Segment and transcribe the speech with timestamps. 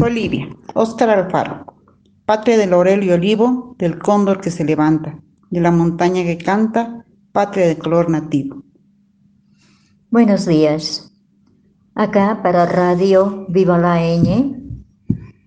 [0.00, 1.66] Bolivia, Óscar Alfaro,
[2.24, 7.04] patria del laurel y olivo, del cóndor que se levanta, de la montaña que canta,
[7.32, 8.62] patria de color nativo.
[10.10, 11.12] Buenos días.
[11.94, 14.56] Acá para Radio Viva la Ñ,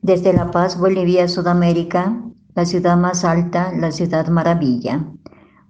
[0.03, 2.21] desde La Paz, Bolivia, Sudamérica,
[2.53, 5.03] la ciudad más alta, la ciudad maravilla.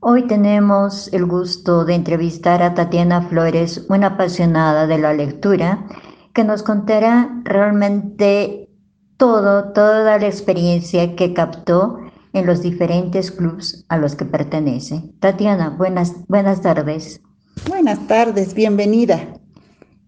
[0.01, 5.87] Hoy tenemos el gusto de entrevistar a Tatiana Flores, una apasionada de la lectura,
[6.33, 8.62] que nos contará realmente
[9.17, 11.99] todo, toda la experiencia que captó
[12.33, 15.13] en los diferentes clubs a los que pertenece.
[15.19, 17.21] Tatiana, buenas, buenas tardes.
[17.67, 19.39] Buenas tardes, bienvenida.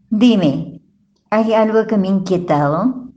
[0.09, 0.81] Dime,
[1.29, 3.11] hay algo que me ha inquietado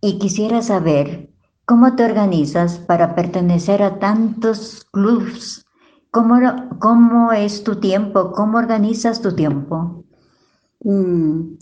[0.00, 1.30] y quisiera saber
[1.66, 5.64] cómo te organizas para pertenecer a tantos clubs
[6.14, 6.38] ¿Cómo,
[6.78, 8.30] ¿Cómo, es tu tiempo?
[8.30, 10.04] ¿Cómo organizas tu tiempo?
[10.84, 11.56] Mm,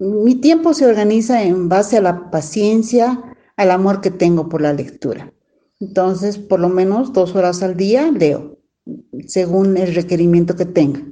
[0.00, 3.22] mi tiempo se organiza en base a la paciencia,
[3.56, 5.32] al amor que tengo por la lectura.
[5.78, 8.58] Entonces, por lo menos dos horas al día leo,
[9.26, 11.02] según el requerimiento que tenga.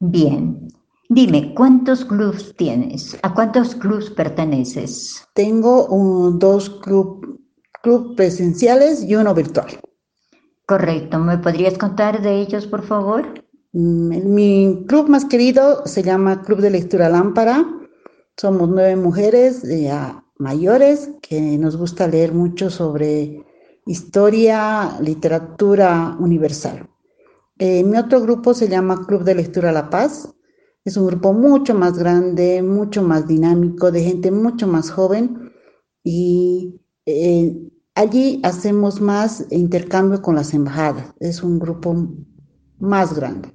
[0.00, 0.68] Bien.
[1.08, 3.16] Dime, ¿cuántos clubs tienes?
[3.22, 5.26] ¿A cuántos clubs perteneces?
[5.32, 5.88] Tengo
[6.38, 7.38] dos clubes
[7.82, 9.80] club presenciales y uno virtual.
[10.66, 11.18] Correcto.
[11.18, 13.44] ¿Me podrías contar de ellos, por favor?
[13.78, 17.64] Mm, mi club más querido se llama Club de Lectura Lámpara.
[18.36, 19.62] Somos nueve mujeres
[20.36, 23.44] mayores que nos gusta leer mucho sobre
[23.86, 26.88] historia, literatura universal.
[27.60, 30.28] Eh, mi otro grupo se llama Club de Lectura La Paz.
[30.84, 35.52] Es un grupo mucho más grande, mucho más dinámico, de gente mucho más joven
[36.02, 37.68] y eh,
[37.98, 41.96] Allí hacemos más intercambio con las embajadas, es un grupo
[42.78, 43.48] más grande.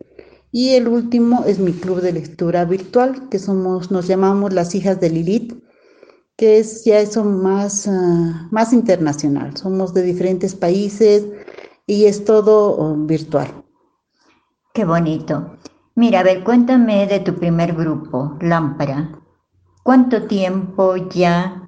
[0.56, 5.00] Y el último es mi club de lectura virtual, que somos, nos llamamos las hijas
[5.00, 5.52] de Lilith,
[6.38, 9.58] que es ya eso más, ah, más internacional.
[9.58, 11.26] Somos de diferentes países
[11.88, 13.48] y es todo oh, virtual.
[14.76, 15.58] Qué bonito.
[15.96, 19.20] Mira, a ver, cuéntame de tu primer grupo, Lámpara.
[19.82, 21.68] ¿Cuánto tiempo ya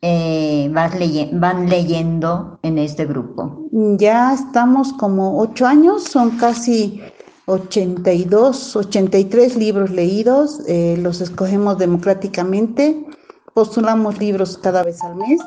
[0.00, 3.68] eh, van leyendo en este grupo?
[3.98, 7.02] Ya estamos como ocho años, son casi
[7.48, 13.06] 82, 83 libros leídos, eh, los escogemos democráticamente,
[13.54, 15.40] postulamos libros cada vez al mes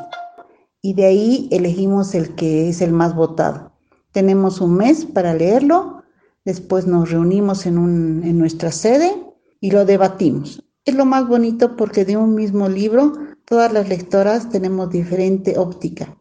[0.81, 3.71] y de ahí elegimos el que es el más votado.
[4.11, 6.03] Tenemos un mes para leerlo,
[6.43, 9.13] después nos reunimos en, nuestra sede
[9.59, 10.63] y lo debatimos.
[10.85, 13.13] Es lo más bonito porque de un mismo libro
[13.45, 16.17] todas las lectoras tenemos diferente óptica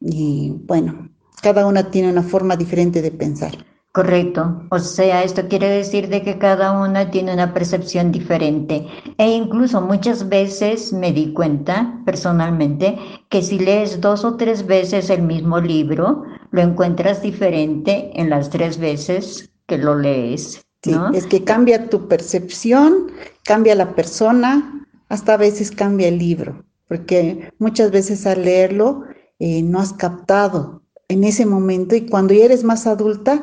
[0.00, 1.10] y bueno,
[1.42, 3.66] cada una tiene una forma diferente de pensar.
[3.98, 4.62] Correcto.
[4.70, 8.86] O sea, esto quiere decir de que cada una tiene una percepción diferente.
[9.18, 12.96] E incluso muchas veces me di cuenta personalmente
[13.28, 16.22] que si lees dos o tres veces el mismo libro,
[16.52, 20.64] lo encuentras diferente en las tres veces que lo lees.
[20.84, 23.10] Sí, es que cambia tu percepción,
[23.42, 29.02] cambia la persona, hasta a veces cambia el libro, porque muchas veces al leerlo
[29.40, 33.42] eh, no has captado en ese momento y cuando ya eres más adulta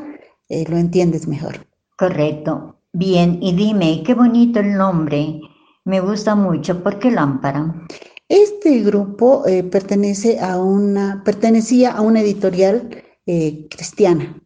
[0.62, 1.66] eh, lo entiendes mejor.
[1.98, 2.80] Correcto.
[2.94, 5.40] Bien, y dime, qué bonito el nombre.
[5.84, 6.82] Me gusta mucho.
[6.82, 7.86] ¿Por qué lámpara?
[8.30, 13.04] Este grupo eh, pertenece a una, pertenecía a una editorial
[13.72, 14.40] cristiana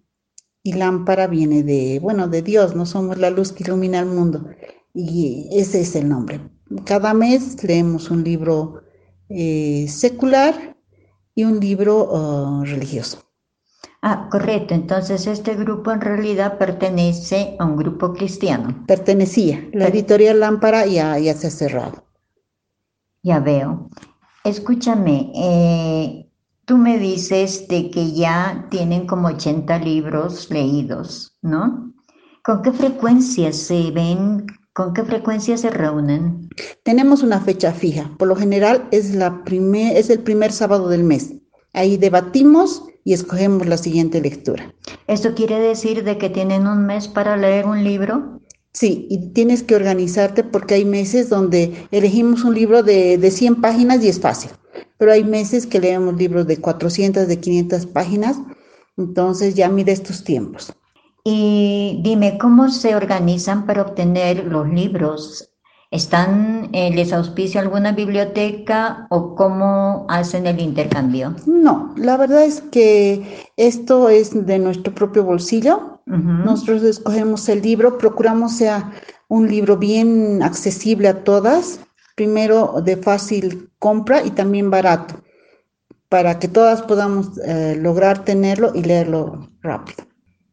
[0.64, 4.46] y lámpara viene de, bueno, de Dios, no somos la luz que ilumina el mundo
[4.94, 6.40] y ese es el nombre.
[6.86, 8.84] Cada mes leemos un libro
[9.30, 10.78] eh, secular
[11.36, 13.29] y un libro uh, religioso.
[14.02, 14.74] Ah, correcto.
[14.74, 18.84] Entonces este grupo en realidad pertenece a un grupo cristiano.
[18.88, 19.68] Pertenecía.
[19.74, 22.06] La editorial Lámpara ya, ya se ha cerrado.
[23.24, 23.90] Ya veo.
[24.46, 26.32] Escúchame, eh,
[26.64, 31.94] tú me dices de que ya tienen como 80 libros leídos, ¿no?
[32.42, 34.48] ¿Con qué frecuencia se ven
[34.80, 36.48] ¿Con qué frecuencia se reúnen?
[36.84, 38.10] Tenemos una fecha fija.
[38.18, 41.34] Por lo general es, la primer, es el primer sábado del mes.
[41.74, 44.74] Ahí debatimos y escogemos la siguiente lectura.
[45.08, 48.42] ¿Esto quiere decir de que tienen un mes para leer un libro?
[48.74, 53.62] Sí, y tienes que organizarte porque hay meses donde elegimos un libro de, de 100
[53.62, 54.52] páginas y es fácil,
[54.98, 58.38] pero hay meses que leemos libros de 400, de 500 páginas,
[58.96, 60.72] entonces ya mide estos tiempos.
[61.24, 65.49] Y dime, ¿cómo se organizan para obtener los libros?
[65.92, 71.36] ¿Están, eh, les auspicia alguna biblioteca o cómo hacen el intercambio?
[71.48, 75.96] No, la verdad es que esto es de nuestro propio bolsillo.
[76.06, 78.92] Nosotros escogemos el libro, procuramos sea
[79.28, 81.82] un libro bien accesible a todas,
[82.16, 85.22] primero de fácil compra y también barato,
[86.10, 90.09] para que todas podamos eh, lograr tenerlo y leerlo rápido.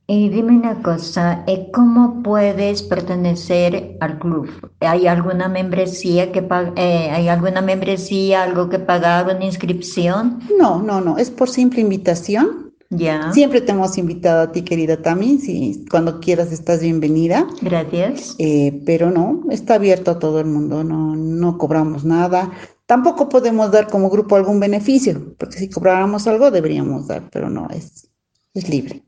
[0.08, 4.48] Y dime una cosa, eh, ¿cómo puedes pertenecer al club?
[4.78, 10.38] ¿Hay alguna membresía que eh, hay alguna membresía, algo que pagar, una inscripción?
[10.56, 12.72] No, no, no, es por simple invitación.
[12.88, 13.32] Ya.
[13.32, 17.44] Siempre te hemos invitado a ti, querida Tami, si cuando quieras estás bienvenida.
[17.60, 18.36] Gracias.
[18.38, 22.52] Eh, pero no, está abierto a todo el mundo, no, no cobramos nada.
[22.86, 27.68] Tampoco podemos dar como grupo algún beneficio, porque si cobráramos algo deberíamos dar, pero no,
[27.70, 28.08] es,
[28.54, 29.05] es libre.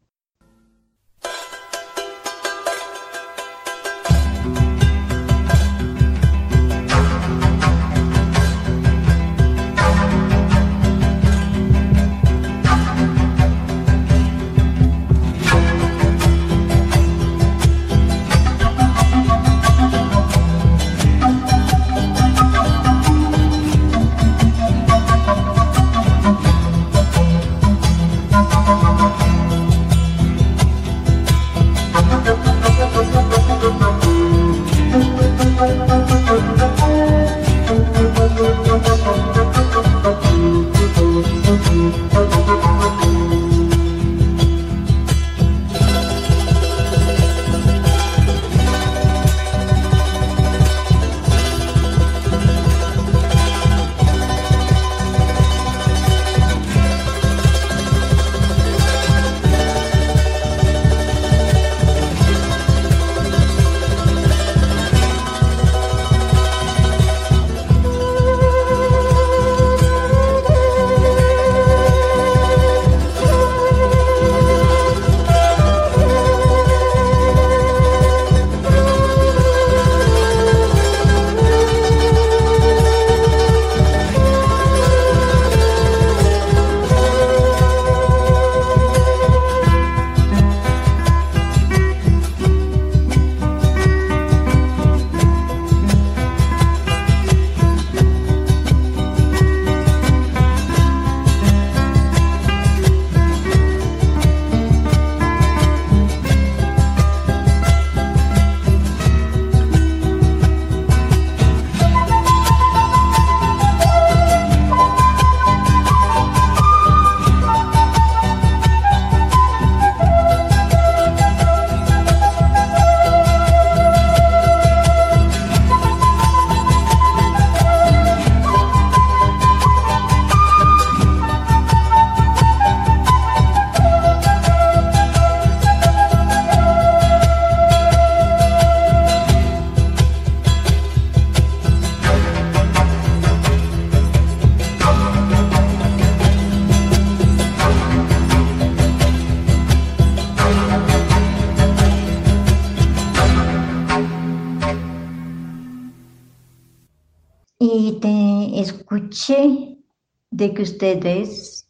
[160.59, 161.69] Que ustedes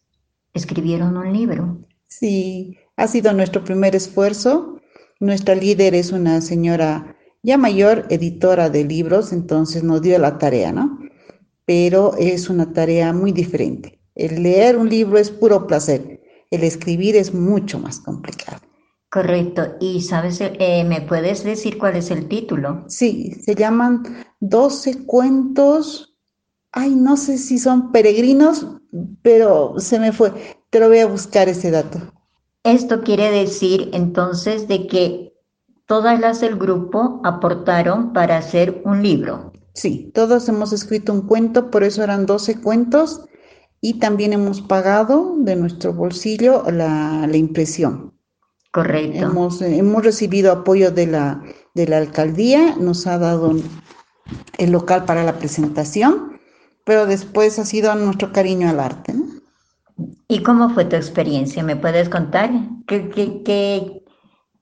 [0.55, 1.79] escribieron un libro.
[2.09, 4.81] Sí, ha sido nuestro primer esfuerzo.
[5.21, 10.73] Nuestra líder es una señora ya mayor, editora de libros, entonces nos dio la tarea,
[10.73, 10.99] ¿no?
[11.67, 14.01] Pero es una tarea muy diferente.
[14.15, 18.63] El leer un libro es puro placer, el escribir es mucho más complicado.
[19.11, 19.77] Correcto.
[19.81, 22.85] ¿Y sabes, eh, me puedes decir cuál es el título?
[22.89, 24.03] Sí, se llaman
[24.41, 26.18] 12 cuentos
[26.73, 28.67] ay, no sé si son peregrinos,
[29.23, 30.33] pero se me fue.
[30.71, 32.01] Te lo voy a buscar ese dato.
[32.65, 35.33] Esto quiere decir entonces de que
[35.87, 39.53] todas las del grupo aportaron para hacer un libro.
[39.75, 43.25] Sí, todos hemos escrito un cuento, por eso eran 12 cuentos
[43.81, 48.13] y también hemos pagado de nuestro bolsillo la, impresión.
[48.73, 49.25] Correcto.
[49.25, 51.43] Hemos, hemos recibido apoyo de la,
[51.75, 53.55] de la alcaldía, nos ha dado
[54.59, 56.38] el local para la presentación
[56.89, 59.13] pero después ha sido nuestro cariño al arte.
[60.27, 61.63] ¿Y cómo fue tu experiencia?
[61.63, 62.51] ¿Me puedes contar?
[62.87, 64.03] ¿Qué,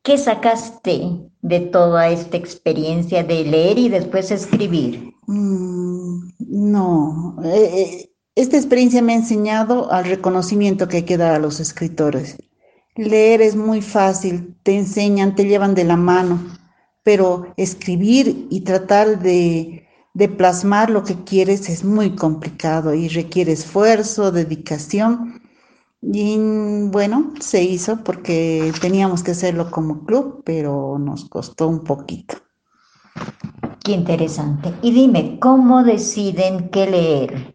[0.02, 5.14] qué, sacaste de toda esta experiencia de leer y después escribir?
[5.28, 11.32] Mm, no, eh, eh, esta experiencia me ha enseñado al reconocimiento que hay que dar
[11.32, 12.38] a los escritores.
[12.96, 16.40] Leer es muy fácil, te enseñan, te llevan de la mano,
[17.04, 19.85] pero escribir y tratar de
[20.16, 25.42] de plasmar lo que quieres es muy complicado y requiere esfuerzo, dedicación.
[26.00, 26.38] Y
[26.90, 32.36] bueno, se hizo porque teníamos que hacerlo como club, pero nos costó un poquito.
[33.84, 34.72] Qué interesante.
[34.80, 37.54] Y dime, ¿cómo deciden qué leer?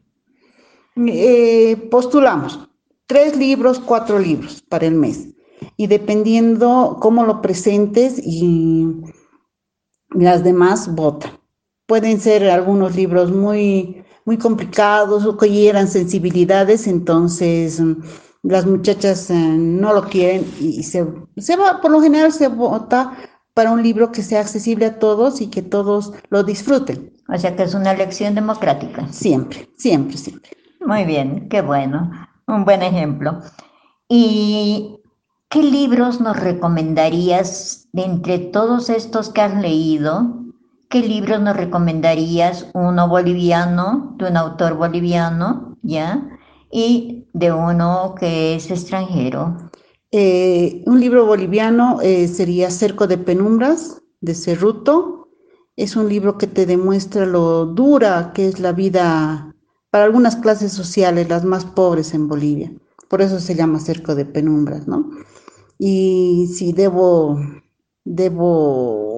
[0.98, 2.70] Eh, postulamos
[3.08, 5.30] tres libros, cuatro libros para el mes.
[5.78, 8.86] Y dependiendo cómo lo presentes y
[10.12, 11.41] las demás votan.
[11.92, 17.96] Pueden ser algunos libros muy, muy complicados o que hieran sensibilidades, entonces mm,
[18.44, 21.06] las muchachas eh, no lo quieren y se,
[21.36, 23.12] se va, por lo general se vota
[23.54, 27.12] para un libro que sea accesible a todos y que todos lo disfruten.
[27.28, 29.06] O sea que es una elección democrática.
[29.12, 30.52] Siempre, siempre, siempre.
[30.80, 32.10] Muy bien, qué bueno,
[32.48, 33.42] un buen ejemplo.
[34.08, 34.98] ¿Y
[35.50, 40.38] qué libros nos recomendarías de entre todos estos que has leído?
[40.92, 42.68] ¿Qué libros nos recomendarías?
[42.74, 46.38] Uno boliviano, de un autor boliviano, ¿ya?
[46.70, 49.70] Y de uno que es extranjero.
[50.12, 55.30] Eh, un libro boliviano eh, sería Cerco de Penumbras, de Cerruto.
[55.78, 59.56] Es un libro que te demuestra lo dura que es la vida
[59.92, 62.70] para algunas clases sociales, las más pobres en Bolivia.
[63.08, 65.10] Por eso se llama cerco de penumbras, ¿no?
[65.80, 67.40] Y si debo,
[68.04, 69.11] debo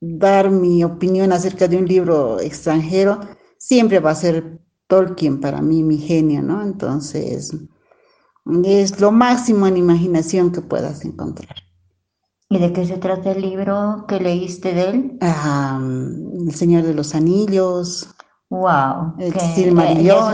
[0.00, 3.20] dar mi opinión acerca de un libro extranjero,
[3.58, 6.62] siempre va a ser Tolkien para mí, mi genio, ¿no?
[6.62, 7.54] Entonces,
[8.64, 11.54] es lo máximo en imaginación que puedas encontrar.
[12.48, 15.18] ¿Y de qué se trata el libro que leíste de él?
[15.20, 18.08] Ah, el Señor de los Anillos,
[18.50, 19.34] Wow, es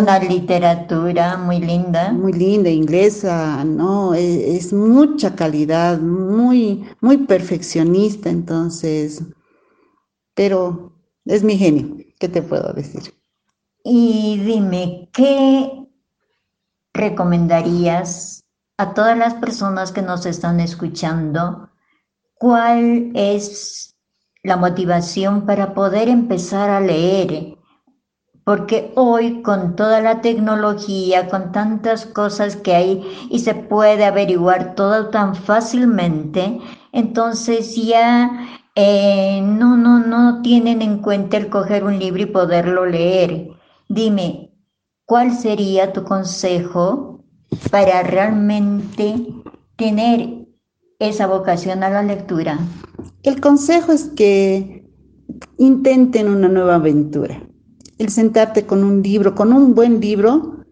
[0.00, 2.12] una literatura muy linda.
[2.12, 9.20] Muy linda, inglesa, no, e, es, mucha calidad, muy, muy perfeccionista, entonces,
[10.34, 10.92] pero
[11.24, 13.14] es mi genio, ¿qué te puedo decir?
[13.82, 15.86] Y dime, ¿qué
[16.92, 18.44] recomendarías
[18.78, 21.70] a todas las personas que nos están escuchando?
[22.34, 23.96] ¿Cuál es
[24.42, 27.54] la motivación para poder empezar a leer?
[28.44, 34.74] porque hoy con toda la tecnología, con tantas cosas que hay y se puede averiguar
[34.74, 36.60] todo tan fácilmente,
[36.92, 42.86] entonces ya eh, no, no, no tienen en cuenta el coger un libro y poderlo
[42.86, 43.48] leer.
[43.88, 44.52] Dime,
[45.06, 47.24] ¿cuál sería tu consejo
[47.70, 49.16] para realmente
[49.76, 50.46] tener
[50.98, 52.58] esa vocación a la lectura?
[53.22, 54.86] El consejo es que
[55.58, 57.40] intenten una nueva aventura
[57.98, 60.64] el sentarte con un libro, con un buen libro,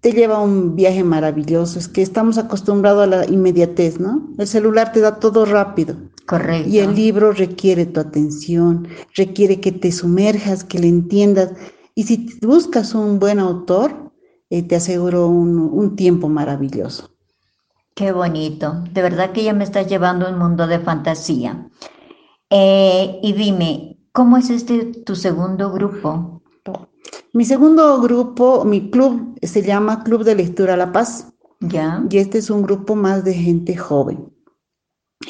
[0.00, 1.78] te lleva a un viaje maravilloso.
[1.78, 4.28] Es que estamos acostumbrados a la inmediatez, ¿no?
[4.38, 5.96] El celular te da todo rápido.
[6.30, 6.68] Correcto.
[6.68, 11.52] Y el libro requiere tu atención, requiere que te sumerjas, que le entiendas.
[11.96, 14.12] Y si buscas un buen autor,
[14.48, 17.10] eh, te aseguro un, un, tiempo maravilloso.
[17.96, 18.84] Qué bonito.
[18.92, 21.68] De verdad que ya me estás llevando a un mundo de fantasía.
[22.48, 26.42] Eh, y dime, ¿cómo es este tu segundo grupo?
[27.32, 31.32] Mi segundo grupo, mi club, se llama Club de Lectura La Paz.
[31.58, 32.04] Ya.
[32.08, 34.30] Y este es un grupo más de gente joven.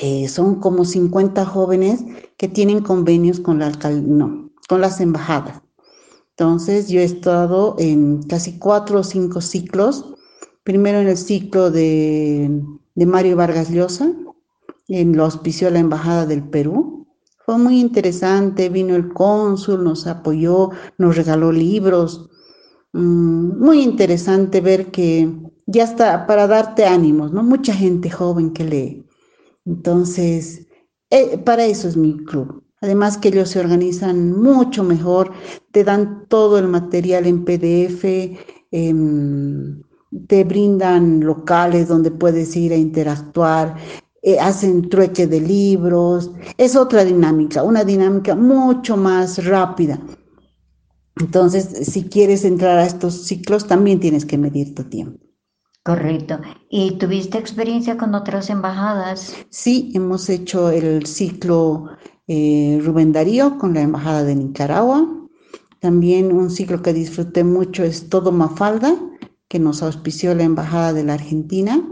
[0.01, 2.05] Eh, son como 50 jóvenes
[2.37, 5.63] que tienen convenios con, la no, con las embajadas.
[6.31, 10.15] Entonces, yo he estado en casi cuatro o cinco ciclos.
[10.63, 12.63] Primero en el ciclo de,
[12.95, 14.13] de Mario Vargas Llosa,
[14.89, 17.01] en lo auspició la Embajada del Perú
[17.51, 22.31] fue muy interesante, vino el cónsul, nos apoyó, nos regaló libros.
[22.93, 25.29] Mm, muy interesante ver que
[25.67, 27.43] ya está para darte ánimos, ¿no?
[27.43, 29.05] Mucha gente joven que lee.
[29.71, 30.67] Entonces,
[31.11, 32.65] eh, para eso es mi club.
[32.81, 35.33] Además que ellos se organizan mucho mejor,
[35.71, 38.37] te dan todo el material en PDF,
[38.73, 39.81] em,
[40.27, 43.77] te brindan locales donde puedes ir a interactuar,
[44.23, 50.01] eh, hacen trueque de libros, es otra dinámica, una dinámica mucho más rápida.
[51.21, 55.30] Entonces, si quieres entrar a estos ciclos, también tienes que medir tu tiempo.
[55.83, 56.41] Correcto.
[56.69, 59.35] ¿Y tuviste experiencia con otras embajadas?
[59.49, 61.89] Sí, hemos hecho el ciclo
[62.27, 65.07] eh, Rubén Darío con la Embajada de Nicaragua.
[65.81, 68.95] También un ciclo que disfruté mucho es Todo Mafalda,
[69.49, 71.83] que nos auspició la Embajada de la Argentina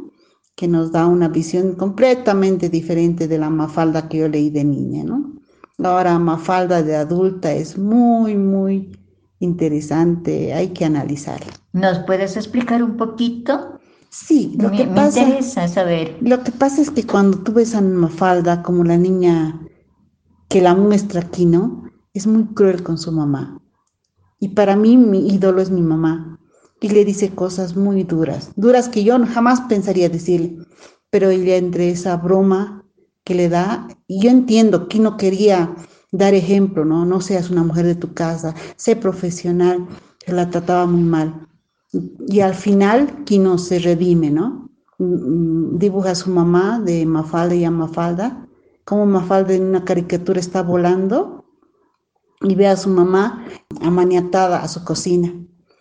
[0.59, 5.04] que nos da una visión completamente diferente de la Mafalda que yo leí de niña,
[5.04, 5.34] ¿no?
[5.78, 8.99] Ahora Mafalda de adulta es muy, muy
[9.39, 11.52] interesante, hay que analizarla.
[11.73, 13.77] ¿Nos puedes explicar un poquito?
[14.10, 16.16] Sí, lo que pasa, me interesa saber.
[16.21, 19.60] Lo que pasa es que cuando tú ves a Mafalda como la niña
[20.49, 21.84] que la muestra aquí, ¿no?
[22.14, 23.60] Es muy cruel con su mamá.
[24.40, 26.38] Y para mí mi ídolo es mi mamá
[26.80, 30.58] y le dice cosas muy duras, duras que yo jamás pensaría decirle,
[31.10, 32.84] pero ella entre esa broma
[33.25, 35.75] que le da, y yo entiendo que no quería
[36.12, 37.04] dar ejemplo, ¿no?
[37.04, 39.86] No seas una mujer de tu casa, sé profesional,
[40.25, 41.47] se la trataba muy mal.
[41.92, 44.68] Y al final, Kino se redime, ¿no?
[44.98, 48.46] Mm, mm, dibuja a su mamá de Mafalda y a Mafalda,
[48.84, 51.44] como Mafalda en una caricatura está volando
[52.40, 53.44] y ve a su mamá
[53.80, 55.32] amaniatada a su cocina.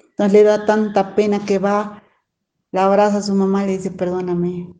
[0.10, 2.04] Entonces le da tanta pena que va,
[2.72, 4.74] la abraza a su mamá y le dice, perdóname,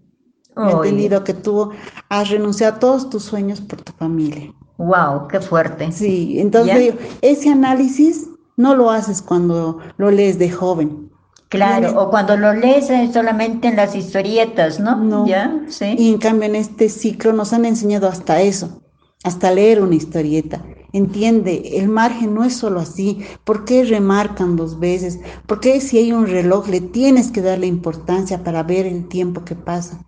[0.56, 1.72] he entendido que tú
[2.10, 4.54] has renunciado a todos tus sueños por tu familia.
[4.78, 5.92] Wow, qué fuerte.
[5.92, 11.07] Sí, entonces ese análisis no lo haces cuando lo lees de joven.
[11.50, 14.98] Claro, o cuando lo lees solamente en las historietas, ¿no?
[14.98, 15.26] No.
[15.26, 15.62] ¿Ya?
[15.70, 15.96] Sí.
[15.98, 18.82] Y en cambio en este ciclo nos han enseñado hasta eso,
[19.24, 20.62] hasta leer una historieta.
[20.94, 23.26] Entiende, el margen no es solo así.
[23.44, 25.20] ¿Por qué remarcan dos veces?
[25.46, 29.46] ¿Por qué si hay un reloj le tienes que darle importancia para ver el tiempo
[29.46, 30.00] que pasa?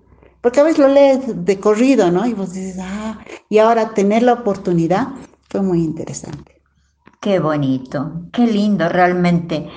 [0.42, 2.26] Porque a veces lo lees de corrido, ¿no?
[2.26, 5.10] Y vos dices, ah, y ahora tener la oportunidad
[5.50, 6.62] fue muy interesante.
[7.22, 9.70] Qué bonito, qué lindo realmente.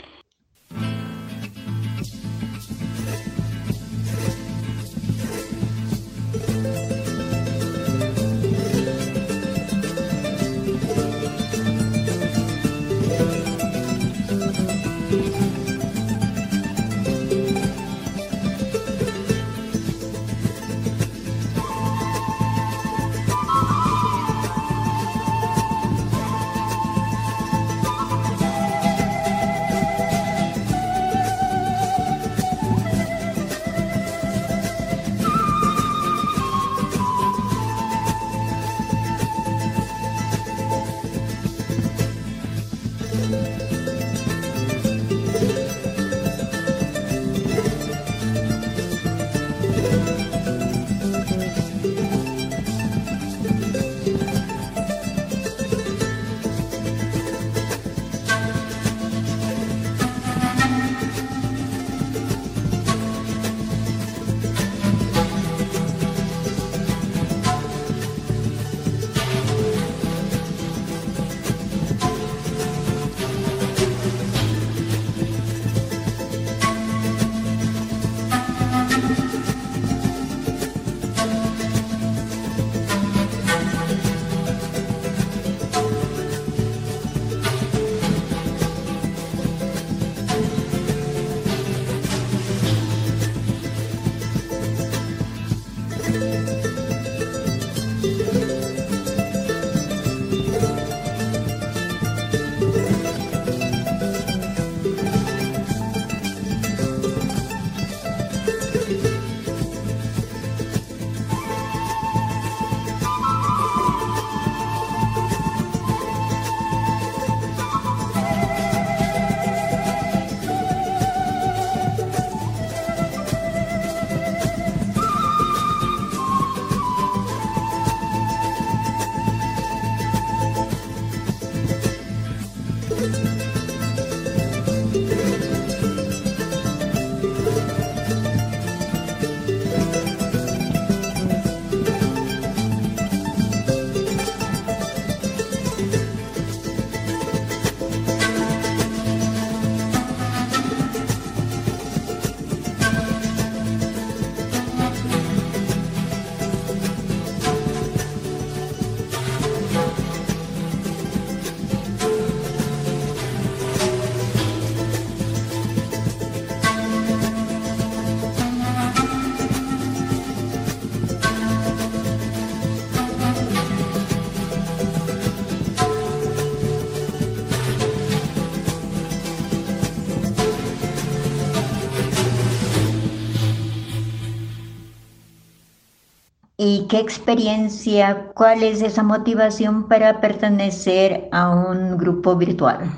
[186.75, 192.91] ¿Y qué experiencia, cuál es esa motivación para pertenecer a un grupo virtual?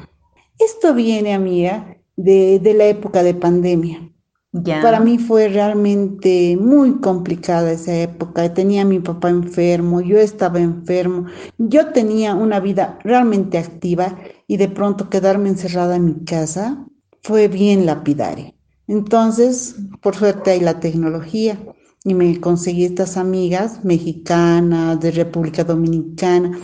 [0.61, 4.13] Esto viene, amiga, de, de la época de pandemia.
[4.53, 4.81] Ya.
[4.81, 8.55] Para mí fue realmente muy complicada esa época.
[8.55, 11.27] Tenía a mi papá enfermo, yo estaba enfermo,
[11.59, 16.87] yo tenía una vida realmente activa y de pronto quedarme encerrada en mi casa
[17.23, 18.55] fue bien lapidario.
[18.87, 21.59] Entonces, por suerte hay la tecnología
[22.05, 26.59] y me conseguí estas amigas mexicanas, de República Dominicana.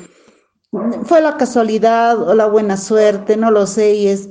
[1.04, 4.28] Fue la casualidad o la buena suerte, no lo sé, y es,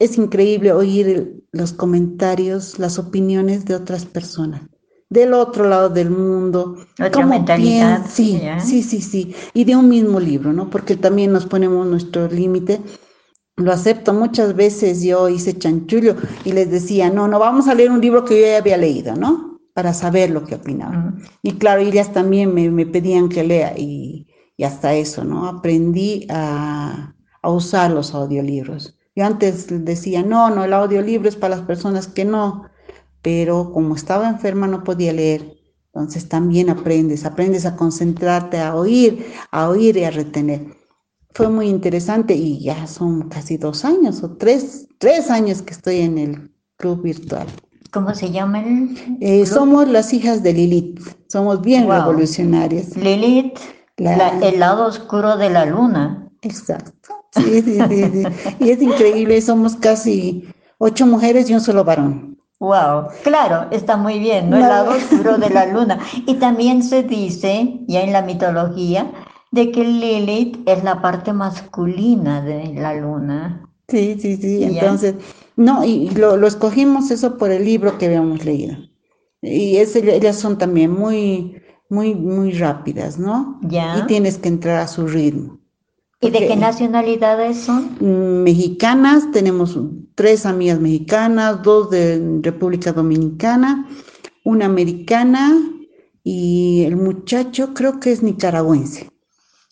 [0.00, 4.62] es increíble oír los comentarios, las opiniones de otras personas.
[5.10, 6.76] del otro lado del mundo.
[7.02, 8.04] Otra mentalidad.
[8.08, 9.34] Sí, sí, sí, sí.
[9.54, 10.68] Y de un mismo libro, ¿no?
[10.70, 12.80] Porque también nos ponemos nuestro límite.
[13.56, 17.90] Lo acepto muchas veces, yo hice chanchullo y les decía, no, no, vamos a leer
[17.90, 19.47] un libro que yo ya había leído, ¿no?
[19.78, 21.22] Para saber lo que opinaban.
[21.40, 24.26] Y claro, ellas también me, pedían que lea y,
[24.60, 25.46] hasta eso, ¿no?
[25.46, 28.98] Aprendí a, a usar los audiolibros.
[29.14, 32.64] Yo antes decía, no, no, el audiolibro es para las personas que no,
[33.22, 35.56] pero como estaba enferma no podía leer.
[35.94, 40.76] Entonces también aprendes, aprendes a concentrarte, a oír, a oír y a retener.
[41.34, 46.00] Fue muy interesante y ya son casi dos años o tres, tres años que estoy
[46.00, 47.46] en el club virtual.
[47.98, 52.96] ¿Cómo se llama el eh, Somos las hijas de Lilith, somos bien revolucionarias.
[52.96, 53.58] Lilith,
[53.96, 56.30] el lado oscuro de la luna.
[56.42, 58.22] Exacto, sí, sí, sí,
[58.60, 62.38] Y es increíble, somos casi ocho mujeres y un solo varón.
[62.60, 64.58] Wow, claro, está muy bien, ¿no?
[64.58, 65.98] El lado oscuro de la luna.
[66.24, 69.10] Y también se dice, ya en la mitología,
[69.50, 73.68] de que Lilith es la parte masculina de la luna.
[73.88, 74.62] Sí, sí, sí.
[74.62, 75.16] Entonces,
[75.58, 78.76] no, y lo, escogimos eso por el libro que habíamos leído.
[79.42, 83.58] Y ellas son también muy, muy, muy rápidas, ¿no?
[83.62, 83.98] Ya.
[83.98, 85.58] Y tienes que entrar a su ritmo.
[86.20, 88.44] ¿Y de qué nacionalidades son?
[88.44, 89.76] Mexicanas, tenemos
[90.14, 93.88] tres amigas mexicanas, dos de República Dominicana,
[94.44, 95.58] una americana
[96.22, 99.08] y el muchacho creo que es nicaragüense.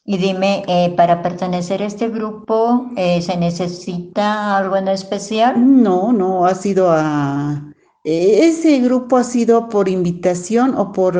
[0.07, 5.83] Y dime, eh, ¿para pertenecer a este grupo eh, se necesita algo en especial?
[5.83, 7.75] No, no, ha sido a...
[8.05, 11.16] Eh, ese grupo ha sido por invitación o por...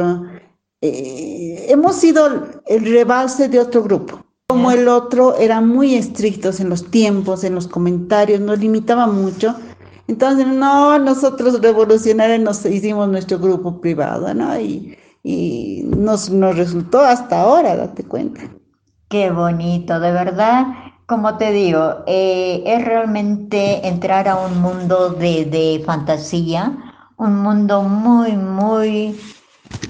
[0.81, 2.29] hemos sido
[2.66, 7.57] el rebalse de otro grupo como el otro, eran muy estrictos en los tiempos, en
[7.57, 9.57] los comentarios, nos limitaba mucho.
[10.07, 14.59] Entonces, no, nosotros revolucionarios nos hicimos nuestro grupo privado, ¿no?
[14.61, 14.96] Y,
[15.85, 18.42] nos, nos resultó hasta ahora, date cuenta.
[19.09, 20.66] Qué bonito, de verdad,
[21.07, 26.77] como te digo, eh, es realmente entrar a un mundo de, de fantasía,
[27.16, 29.16] un mundo muy, muy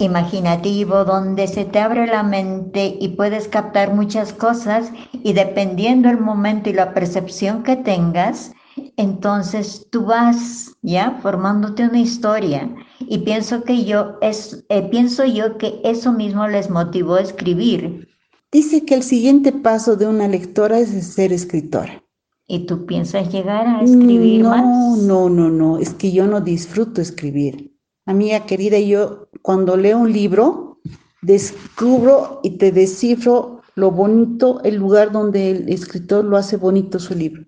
[0.01, 6.19] imaginativo donde se te abre la mente y puedes captar muchas cosas y dependiendo el
[6.19, 8.53] momento y la percepción que tengas,
[8.99, 12.69] entonces tú vas ya formándote una historia
[13.01, 18.06] y pienso que yo es eh, pienso yo que eso mismo les motivó a escribir.
[18.53, 22.03] Dice que el siguiente paso de una lectora es ser escritora.
[22.47, 24.63] ¿Y tú piensas llegar a escribir no, más?
[24.99, 27.77] No, no, no, no, es que yo no disfruto escribir.
[28.07, 30.81] Amiga querida, yo cuando leo un libro,
[31.23, 37.15] descubro y te descifro lo bonito, el lugar donde el escritor lo hace bonito su
[37.15, 37.45] libro.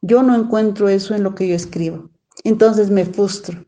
[0.00, 2.10] Yo no encuentro eso en lo que yo escribo.
[2.44, 3.67] Entonces me frustro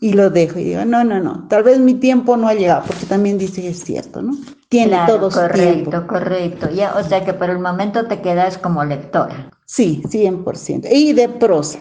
[0.00, 2.84] y lo dejo y digo, no, no, no, tal vez mi tiempo no ha llegado,
[2.86, 4.36] porque también dice que es cierto, ¿no?
[4.68, 5.90] Tiene todo su tiempo.
[5.90, 6.70] Correcto, correcto.
[6.70, 9.50] Ya, o sea que por el momento te quedas como lectora.
[9.64, 10.88] Sí, 100%.
[10.90, 11.78] Y de prosa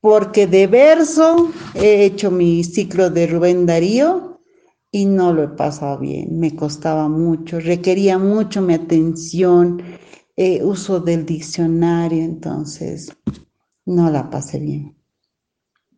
[0.00, 4.40] porque de verso he hecho mi ciclo de Rubén Darío
[4.90, 9.82] y no lo he pasado bien, me costaba mucho, requería mucho mi atención,
[10.36, 13.14] eh, uso del diccionario, entonces
[13.86, 14.96] no la pasé bien.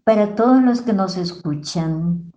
[0.05, 2.33] Para todos los que nos escuchan,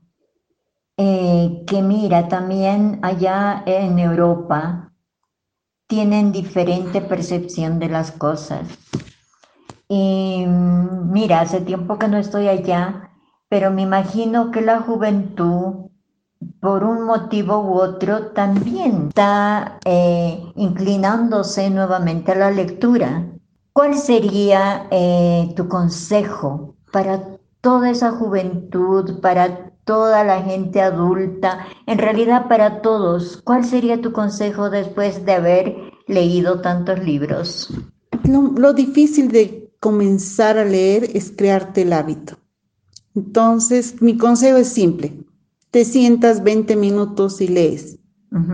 [0.98, 4.94] eh, que mira, también allá en Europa
[5.88, 8.68] tienen diferente percepción de las cosas.
[9.88, 13.10] Y mira, hace tiempo que no estoy allá,
[13.50, 15.90] pero me imagino que la juventud,
[16.60, 23.26] por un motivo u otro, también está eh, inclinándose nuevamente a la lectura.
[23.74, 27.35] ¿Cuál sería eh, tu consejo para
[27.66, 33.42] toda esa juventud, para toda la gente adulta, en realidad para todos?
[33.44, 35.76] ¿Cuál sería tu consejo después de haber
[36.06, 37.74] leído tantos libros?
[38.24, 42.38] lo difícil de comenzar a leer es crearte el hábito.
[43.16, 45.26] Entonces, mi consejo es simple.
[45.72, 47.98] Te sientas 20 minutos y lees.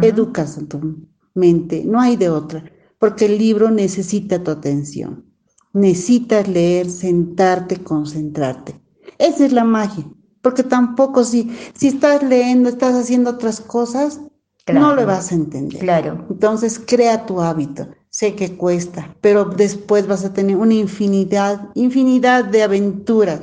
[0.02, 1.84] Educas a tu mente.
[1.86, 2.64] No hay de otra,
[2.98, 5.26] porque el libro necesita tu atención.
[5.74, 8.80] Necesitas leer, sentarte, concentrarte.
[9.22, 10.06] Esa es la magia,
[10.42, 14.20] porque tampoco si, si estás leyendo, estás haciendo otras cosas,
[14.68, 15.80] no lo vas a entender.
[15.80, 16.26] Claro.
[16.30, 17.88] Entonces, crea tu hábito.
[18.10, 23.42] Sé que cuesta, pero después vas a tener una infinidad, infinidad de aventuras.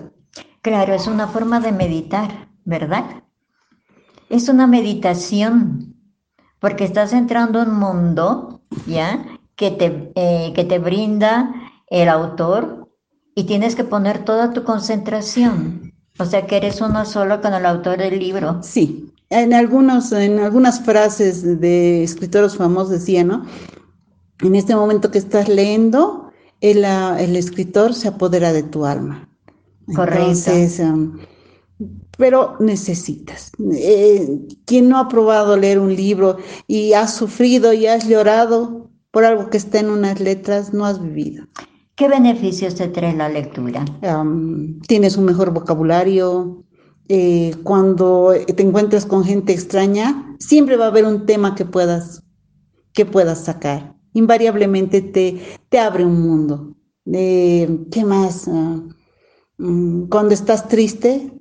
[0.63, 3.23] Claro, es una forma de meditar, ¿verdad?
[4.29, 5.95] Es una meditación,
[6.59, 9.25] porque estás entrando en un mundo, ¿ya?
[9.55, 11.55] Que te, eh, que te brinda
[11.87, 12.78] el autor
[13.39, 15.93] y tienes que poner toda tu concentración.
[16.19, 18.59] O sea que eres uno solo con el autor del libro.
[18.65, 23.47] Sí, en, algunos, en algunas frases de escritores famosos decía, ¿no?
[24.43, 29.29] En este momento que estás leyendo, el, el escritor se apodera de tu alma.
[29.95, 30.51] Correcto.
[30.81, 31.19] Um,
[32.17, 33.53] pero necesitas.
[33.73, 39.25] Eh, quien no ha probado leer un libro y has sufrido y has llorado por
[39.25, 41.47] algo que está en unas letras, no has vivido.
[41.99, 43.85] ¿Qué beneficios te trae la lectura?
[44.03, 46.65] Um, tienes un mejor vocabulario.
[47.09, 52.23] Eh, cuando te encuentras con gente extraña, siempre va a haber un tema que puedas,
[52.93, 53.97] que puedas sacar.
[54.13, 56.77] Invariablemente te, te abre un mundo.
[57.13, 58.47] Eh, ¿Qué más?
[58.47, 58.81] Ah,
[59.57, 61.33] mm, cuando estás triste,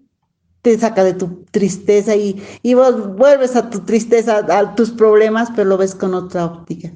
[0.63, 5.49] te saca de tu tristeza y, y vos vuelves a tu tristeza, a tus problemas,
[5.55, 6.91] pero lo ves con otra óptica.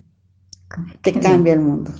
[1.04, 1.92] Te cambia el mundo.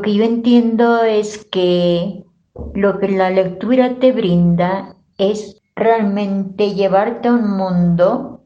[0.00, 2.24] Lo que yo entiendo es que
[2.72, 8.40] lo que la lectura te brinda es realmente llevarte a un mundo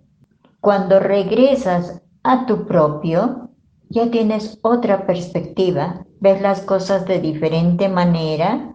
[0.61, 3.51] cuando regresas a tu propio,
[3.89, 8.75] ya tienes otra perspectiva, ves las cosas de diferente manera,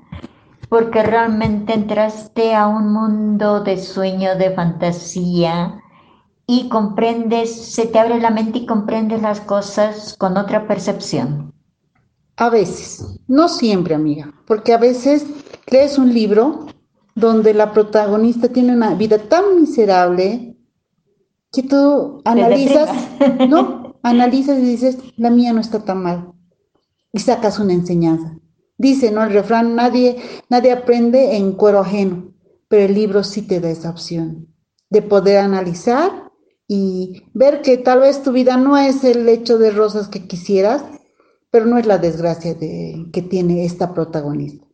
[0.70, 5.82] porque realmente entraste a un mundo de sueño, de fantasía,
[6.48, 11.59] y comprendes, se te abre la mente y comprendes las cosas con otra percepción.
[12.40, 15.26] A veces, no siempre, amiga, porque a veces
[15.70, 16.68] lees un libro
[17.14, 20.56] donde la protagonista tiene una vida tan miserable
[21.52, 22.90] que tú analizas,
[23.50, 24.00] ¿no?
[24.04, 26.32] Analizas y dices, la mía no está tan mal.
[27.12, 28.40] Y sacas una enseñanza.
[28.78, 29.22] Dice, ¿no?
[29.22, 30.16] El refrán, nadie,
[30.48, 32.34] nadie aprende en cuero ajeno,
[32.70, 34.48] pero el libro sí te da esa opción
[34.90, 36.32] de poder analizar
[36.70, 40.86] y ver que tal vez tu vida no es el hecho de rosas que quisieras,
[41.52, 44.66] pero no es la desgracia de, que tiene esta protagonista.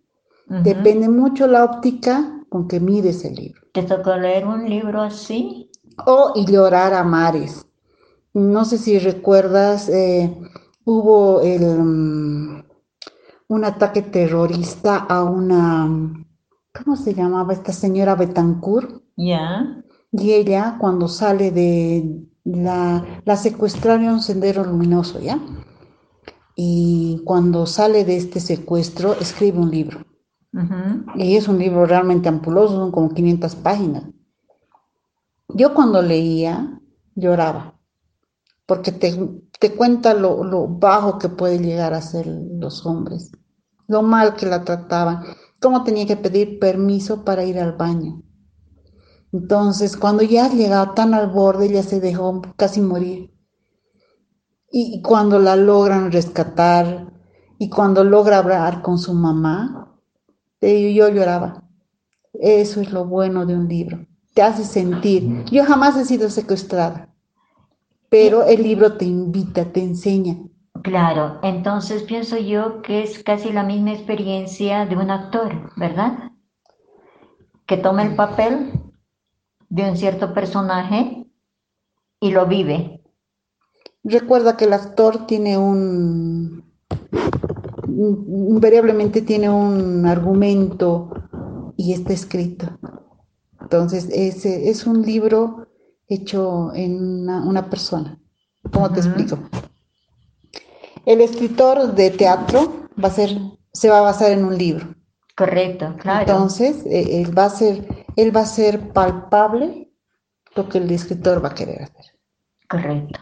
[0.47, 3.61] Depende mucho la óptica con que mires el libro.
[3.73, 5.71] ¿Te tocó leer un libro así?
[6.05, 7.65] Oh, y llorar a mares.
[8.34, 10.38] No sé si recuerdas, eh,
[10.84, 12.63] hubo el, mm,
[13.47, 15.89] un ataque terrorista a una,
[16.73, 19.01] ¿cómo se llamaba esta señora Betancourt?
[19.15, 19.84] Ya.
[20.11, 25.39] Y ella, cuando sale de la, la secuestraron Sendero Luminoso, ¿ya?
[26.56, 30.06] Y cuando sale de este secuestro escribe un libro.
[31.16, 34.03] Y es un libro realmente ampuloso, son como 500 páginas.
[35.49, 36.80] Yo cuando leía
[37.14, 37.78] lloraba,
[38.66, 43.32] porque te, cuenta lo, lo, bajo que puede llegar a ser los hombres,
[43.88, 45.24] lo mal que la trataban,
[45.60, 48.22] cómo tenía que pedir permiso para ir al baño.
[49.34, 53.35] Entonces, cuando ya llegado tan al borde, ella se dejó casi morir.
[54.78, 57.07] Y cuando la logran rescatar
[57.57, 59.95] y cuando logra hablar con su mamá,
[60.59, 61.63] yo lloraba.
[62.34, 64.05] Eso es lo bueno de un libro.
[64.34, 65.45] Te hace sentir.
[65.45, 67.07] Yo jamás he sido secuestrada,
[68.09, 70.36] pero el libro te invita, te enseña.
[70.84, 76.34] Claro, entonces pienso yo que es casi la misma experiencia de un actor, ¿verdad?
[77.65, 78.73] Que toma el papel
[79.69, 81.26] de un cierto personaje
[82.19, 83.05] y lo vive.
[84.08, 86.64] Recuerda que el actor tiene un,
[87.88, 91.10] invariablemente tiene un argumento
[91.76, 92.78] y está escrito.
[93.60, 95.68] Entonces, ese es un libro
[96.08, 98.22] hecho en una, persona.
[98.72, 99.39] ¿Cómo te explico?
[101.08, 103.32] El escritor de teatro va a ser,
[103.74, 104.95] se va a basar en un libro.
[105.36, 106.22] Correcto, claro.
[106.22, 109.91] Entonces, e, él va a ser, él va a ser palpable
[110.56, 112.14] lo que el escritor va a querer hacer.
[112.70, 113.20] Correcto.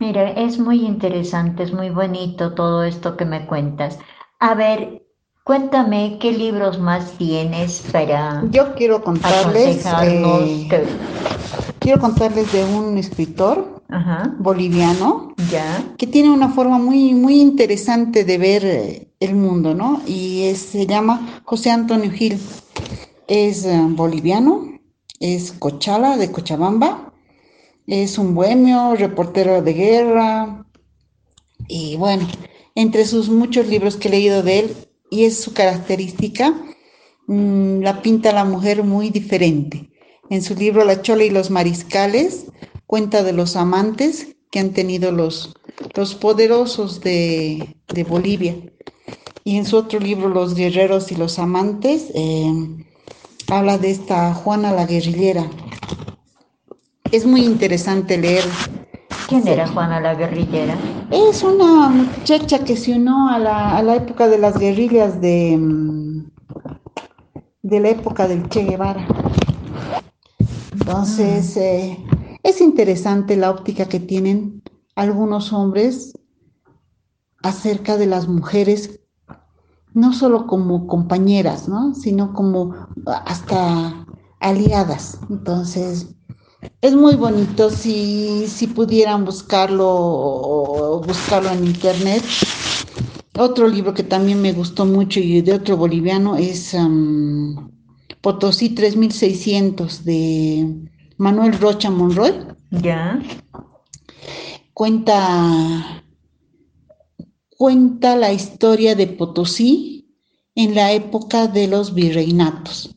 [0.00, 3.98] Mira, es muy interesante, es muy bonito todo esto que me cuentas.
[4.38, 5.02] A ver,
[5.44, 8.44] cuéntame qué libros más tienes para.
[8.50, 9.86] Yo quiero contarles.
[10.02, 10.68] Eh,
[11.78, 13.82] quiero contarles de un escritor
[14.38, 15.34] boliviano
[15.96, 20.02] que tiene una forma muy, muy interesante de ver eh, el mundo, ¿no?
[20.06, 22.40] Y se llama José Antonio Gil.
[23.28, 24.66] Es eh, boliviano,
[25.20, 27.03] es cochala de Cochabamba
[27.86, 30.66] es un bohemio, reportero de guerra.
[31.68, 32.26] Y bueno,
[32.74, 34.76] entre sus muchos libros que he leído de él,
[35.10, 36.54] y es su característica,
[37.26, 39.90] mm, la pinta la mujer muy diferente.
[40.30, 42.46] En su libro La Chola y los Mariscales
[42.86, 45.54] cuenta de los amantes que han tenido los,
[45.94, 47.76] los poderosos de,
[48.08, 48.56] Bolivia.
[49.44, 52.52] Y en su otro libro, Los Guerreros y los Amantes, eh,
[53.48, 55.50] habla de esta Juana la guerrillera,
[57.14, 58.42] es muy interesante leer.
[59.28, 60.76] ¿Quién era Juana la guerrillera?
[61.12, 66.30] Es una muchacha que se unió a la, época de las guerrillas de, mm,
[67.62, 69.06] de la época del Che Guevara.
[70.72, 71.60] Entonces, mm.
[71.60, 72.04] eh,
[72.42, 74.62] es interesante la óptica que tienen
[74.96, 76.18] algunos hombres
[77.44, 78.98] acerca de las mujeres,
[79.92, 81.94] no solo como compañeras, ¿no?
[81.94, 82.74] sino como
[83.06, 84.04] hasta
[84.40, 85.20] aliadas.
[85.30, 86.13] Entonces,
[86.80, 92.22] es muy bonito si, si pudieran buscarlo buscarlo en internet.
[93.36, 97.70] Otro libro que también me gustó mucho y de otro boliviano es um,
[98.20, 102.32] Potosí 3600 de Manuel Rocha Monroy.
[102.70, 103.20] Ya.
[104.72, 106.04] Cuenta,
[107.56, 110.14] cuenta la historia de Potosí
[110.54, 112.94] en la época de los virreinatos.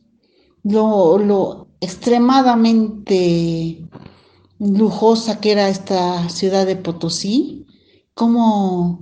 [0.62, 3.88] Lo, lo, extremadamente
[4.58, 7.66] lujosa que era esta ciudad de Potosí,
[8.14, 9.00] cómo,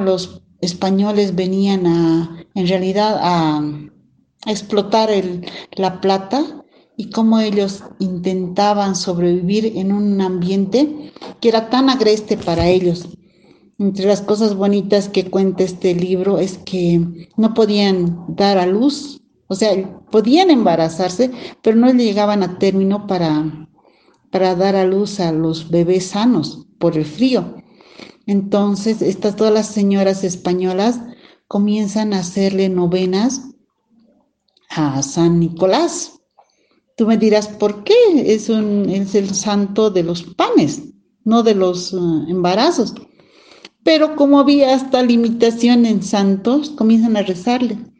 [0.00, 3.62] los españoles venían a, en realidad, a,
[4.44, 5.08] explotar
[5.76, 6.64] la plata
[6.96, 13.08] y cómo ellos intentaban sobrevivir en un ambiente que era tan agreste para ellos.
[13.78, 19.21] Entre las cosas bonitas que cuenta este libro es que no podían dar a luz,
[19.52, 21.30] o sea, podían embarazarse,
[21.62, 23.68] pero no llegaban a término para,
[24.30, 27.56] para dar a luz a los bebés sanos por el frío.
[28.26, 31.00] Entonces, estas todas las señoras españolas
[31.48, 33.42] comienzan a hacerle novenas
[34.70, 36.20] a San Nicolás.
[36.96, 37.94] Tú me dirás, ¿por qué?
[38.24, 40.82] Es, un, es el santo de los panes,
[41.24, 42.94] no de los uh, embarazos.
[43.84, 47.91] Pero como había esta limitación en santos, comienzan a rezarle.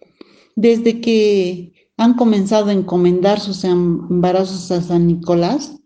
[0.56, 5.78] Desde que han comenzado a encomendar sus embarazos a San Nicolás,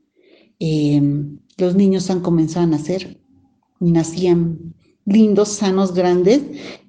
[0.60, 1.00] eh,
[1.58, 3.20] los niños han comenzado a nacer
[3.80, 6.42] y nacían lindos, sanos, grandes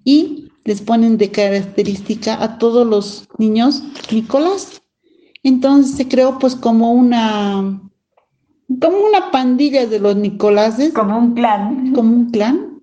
[0.04, 4.82] y les ponen de característica a todos los niños Nicolás.
[5.44, 7.82] Entonces se creó pues como una
[8.82, 10.94] como una pandilla de los Nicoláses.
[10.94, 11.94] Como un clan.
[11.94, 12.82] Como un clan,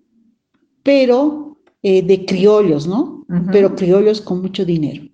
[0.83, 3.24] pero eh, de criollos, ¿no?
[3.53, 5.05] Pero criollos con mucho dinero.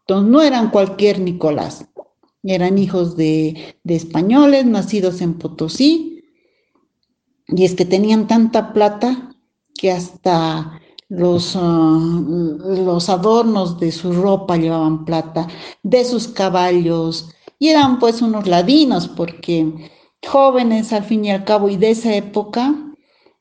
[0.00, 1.86] Entonces no eran cualquier Nicolás,
[2.42, 6.24] eran hijos de, de españoles nacidos en Potosí,
[7.48, 9.34] y es que tenían tanta plata
[9.74, 15.48] que hasta los, ah, los adornos de su ropa llevaban plata,
[15.82, 19.90] de sus caballos, y eran pues unos ladinos, porque
[20.26, 22.87] jóvenes al fin y al cabo, y de esa época,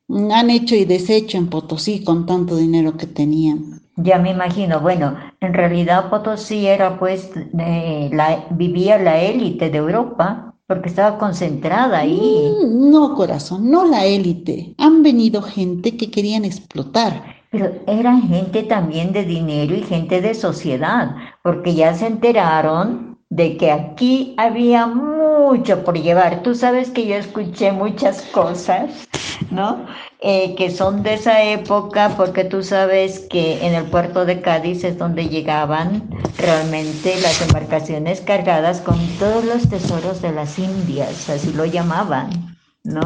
[0.10, 3.82] han hecho y deshecho en Potosí con tanto dinero que tenían.
[3.98, 10.54] Ya me imagino, bueno, en realidad Potosí era pues, la, vivía la élite de Europa,
[10.68, 12.54] porque estaba concentrada ahí.
[12.62, 14.76] Mm, no, corazón, no la élite.
[14.78, 17.38] Han venido gente que querían explotar.
[17.50, 23.07] Pero eran gente también de dinero y gente de sociedad, porque ya se enteraron
[23.38, 26.42] de que aquí había mucho por llevar.
[26.42, 29.08] Tú sabes que yo escuché muchas cosas,
[29.52, 29.86] ¿no?
[30.22, 34.84] Eh, que son de esa época, porque tú sabes que en el puerto de Cádiz
[34.84, 36.10] es donde llegaban
[36.40, 43.04] realmente las embarcaciones cargadas con todos los tesoros de las Indias, así lo llamaban, ¿no?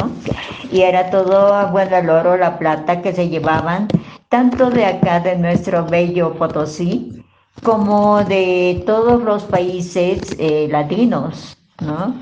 [0.71, 3.89] Y era todo, bueno, el oro, la plata que se llevaban,
[4.29, 7.20] tanto de acá, de nuestro bello Potosí,
[7.63, 11.57] como de todos los países eh, latinos,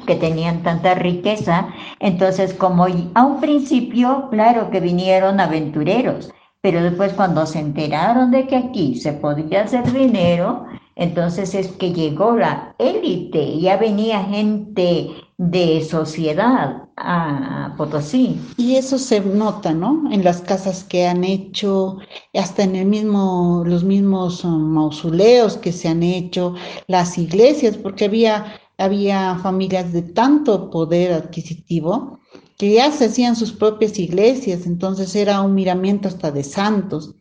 [0.08, 1.68] que tenían tanta riqueza.
[2.00, 8.48] Entonces, como a un principio, claro que vinieron aventureros, pero después cuando se enteraron de
[8.48, 10.66] que aquí se podía hacer dinero,
[10.96, 18.38] entonces es que llegó la élite, ya venía gente de sociedad a Potosí.
[18.58, 20.12] Y eso se nota, ¿no?
[20.12, 21.98] En las casas que han hecho,
[22.34, 26.56] hasta en el mismo, los mismos um, mausoleos que se han hecho,
[26.88, 32.20] las iglesias, porque había había familias de tanto poder adquisitivo
[32.58, 37.14] que ya se hacían sus propias iglesias, entonces era un miramiento hasta de santos.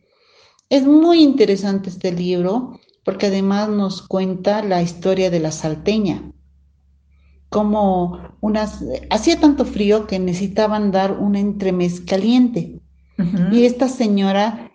[0.69, 6.31] Es muy interesante este libro porque además nos cuenta la historia de la salteña,
[7.49, 12.79] como unas, hacía tanto frío que necesitaban dar un entremés caliente.
[13.51, 14.71] Y esta señora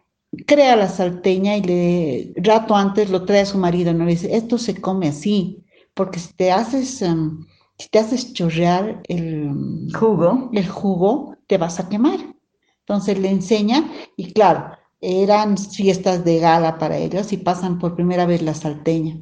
[0.47, 4.05] crea la salteña y le rato antes lo trae a su marido, ¿no?
[4.05, 5.65] Le dice, esto se come así
[5.95, 7.47] porque si te haces, em,
[7.79, 10.51] si te haces chorrear el jugo.
[10.53, 12.21] el jugo, te vas a quemar.
[12.81, 18.27] Entonces le enseña y claro, eran fiestas de gala para ellos y pasan por primera
[18.27, 19.19] vez la salteña.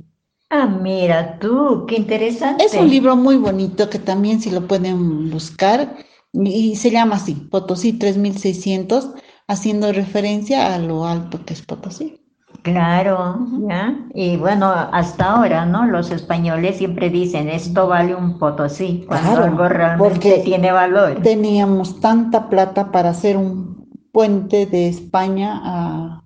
[0.55, 2.63] Ah, mira tú, qué interesante.
[2.63, 5.97] Es un libro muy bonito que también si lo pueden buscar
[6.35, 9.13] y se llama así, Potosí 3600,
[9.49, 12.21] haciendo referencia a lo alto que es Potosí.
[12.61, 13.97] Claro, ¿ya?
[14.13, 15.87] Y bueno, hasta ahora, ¿no?
[15.87, 21.23] Los españoles siempre dicen, esto vale un potosí, cuando algo realmente tiene valor.
[21.23, 26.22] Teníamos tanta plata para hacer un puente de España a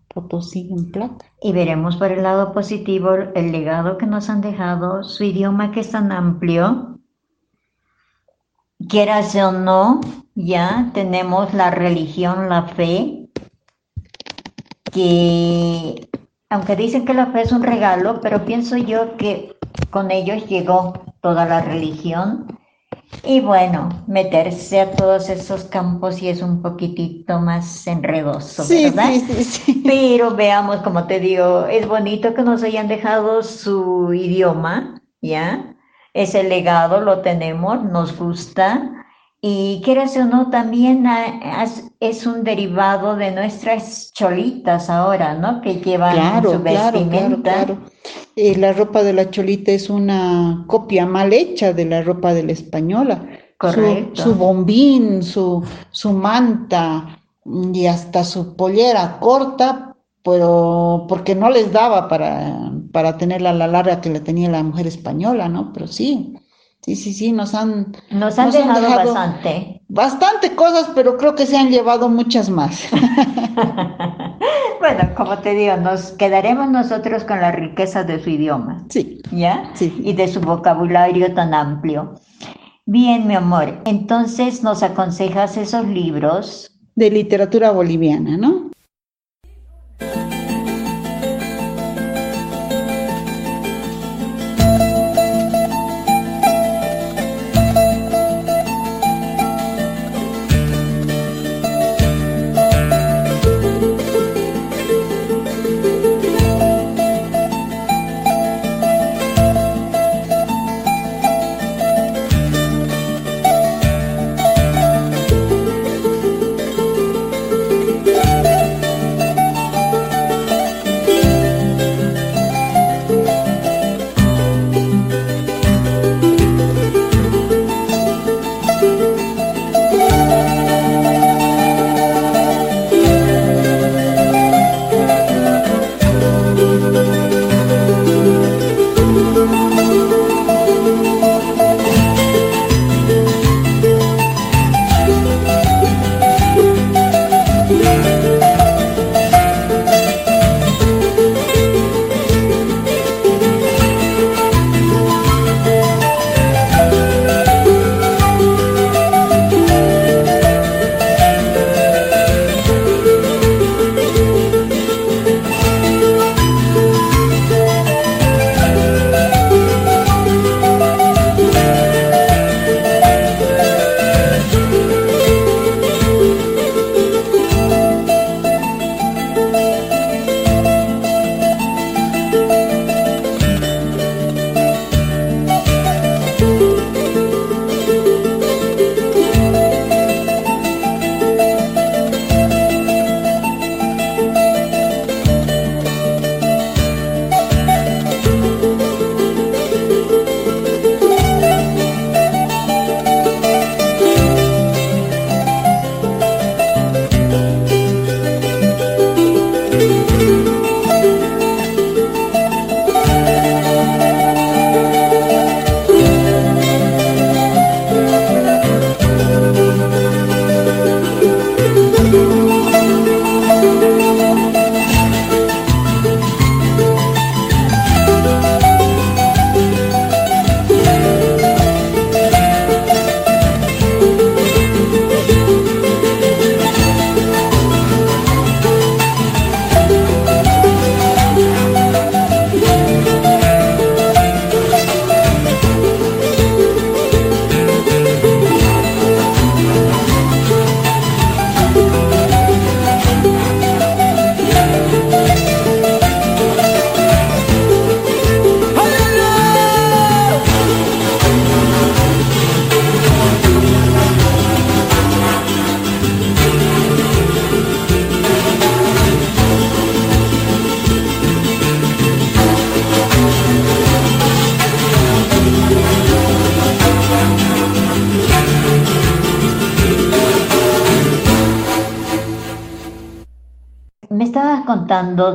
[1.43, 5.81] Y veremos por el lado positivo el legado que nos han dejado, su idioma que
[5.81, 6.99] es tan amplio,
[8.89, 10.01] quieras o no,
[10.35, 13.29] ya tenemos la religión, la fe,
[14.93, 16.09] que
[16.49, 19.57] aunque dicen que la fe es un regalo, pero pienso yo que
[19.91, 22.56] con ellos llegó toda la religión.
[23.25, 29.13] Y bueno, meterse a todos esos campos y es un poquitito más enredoso, ¿verdad?
[29.27, 35.01] Sí, sí, Pero veamos, como te digo, es bonito que nos hayan dejado su idioma,
[35.21, 35.77] ¿ya?
[36.15, 38.96] Ese legado lo tenemos, nos gusta
[39.41, 41.05] Y quieras o no, también
[42.01, 45.61] es un derivado de nuestras cholitas ahora, ¿no?
[45.61, 47.53] Que llevan su vestimenta.
[47.53, 47.79] Claro, claro,
[48.35, 52.43] eh, la ropa de la cholita es una copia mal hecha de la ropa de
[52.43, 53.27] la española.
[53.59, 54.23] Correcto.
[54.23, 57.19] Su, bombín, su, su manta
[57.73, 64.01] y hasta su pollera corta, pero porque no les daba para, para tenerla la larga
[64.01, 65.73] que la tenía la mujer española, ¿no?
[65.73, 66.35] Pero sí,
[66.87, 69.83] Sí, sí, sí, nos han, nos han, dejado, bastante.
[69.89, 72.85] Bastante cosas, pero creo que se han llevado muchas más.
[74.79, 78.85] bueno, como te digo, nos quedaremos nosotros con la riqueza de su idioma.
[78.89, 79.21] Sí.
[79.33, 79.69] ¿Ya?
[79.75, 80.01] Sí.
[80.05, 82.15] Y de su vocabulario tan amplio.
[82.85, 83.81] Bien, mi amor.
[83.85, 86.71] Entonces, ¿nos aconsejas esos libros?
[86.95, 88.71] De literatura boliviana, ¿no?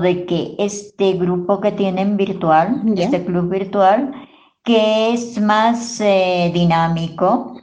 [0.02, 4.12] De que este grupo que tienen virtual, este club virtual,
[4.64, 7.62] que es más eh, dinámico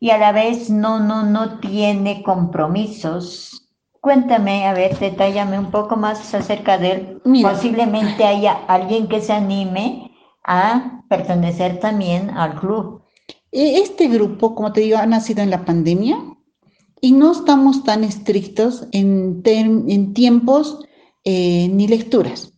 [0.00, 3.62] y a la vez no, no, no tiene compromisos.
[4.00, 7.22] Cuéntame, a ver, detállame un poco más acerca de él.
[7.42, 10.12] Posiblemente haya alguien que se anime
[10.44, 13.02] a pertenecer también al club.
[13.50, 16.18] E, este grupo, como te digo, ha nacido en la pandemia
[17.00, 20.85] y no estamos tan estrictos en, en tiempos
[21.28, 22.52] eh, ni lecturas.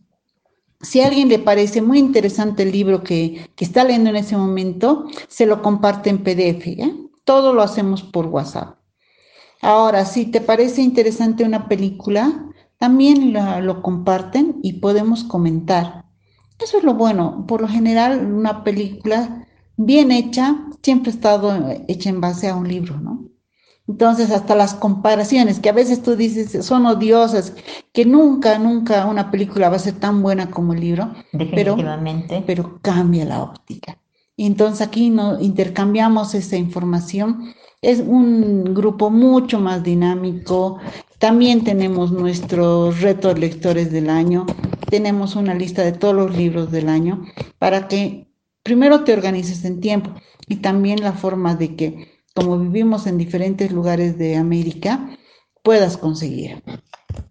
[0.79, 5.05] Si a alguien le parece muy interesante el libro que, está leyendo en ese momento,
[5.27, 6.67] se lo comparte en PDF.
[7.23, 8.77] Todo lo hacemos por WhatsApp.
[9.63, 12.45] Ahora, si te parece interesante una película,
[12.77, 16.05] también lo comparten y podemos comentar.
[16.59, 17.45] Eso es lo bueno.
[17.47, 19.47] Por lo general, una película
[19.77, 23.29] bien hecha, siempre ha estado hecha en base a un libro, ¿no?
[23.89, 27.55] Entonces, hasta las comparaciones, que a veces tú dices son odiosas,
[27.91, 32.43] que nunca, nunca una película va a ser tan buena como el libro, Definitivamente.
[32.45, 33.97] pero, pero cambia la óptica.
[34.35, 37.55] Y entonces aquí no, intercambiamos esa información.
[37.81, 40.77] Es un grupo mucho más dinámico.
[41.17, 44.45] También tenemos nuestros retos lectores del año.
[44.91, 47.25] Tenemos una lista de todos los libros del año
[47.57, 48.27] para que
[48.61, 50.11] primero te organices en tiempo
[50.47, 55.09] y también la forma de que como vivimos en diferentes lugares de América,
[55.61, 56.63] puedas conseguir.